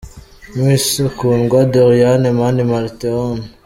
[0.55, 0.85] Miss
[1.17, 3.37] Kundwa Doriane, Mani Martin, Hon.